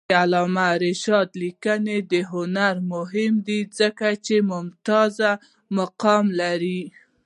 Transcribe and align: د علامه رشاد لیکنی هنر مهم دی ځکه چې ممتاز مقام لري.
د 0.09 0.11
علامه 0.23 0.67
رشاد 0.85 1.29
لیکنی 1.43 1.99
هنر 2.31 2.75
مهم 2.93 3.33
دی 3.47 3.59
ځکه 3.79 4.07
چې 4.25 4.35
ممتاز 4.51 5.15
مقام 5.77 6.25
لري. 6.41 6.81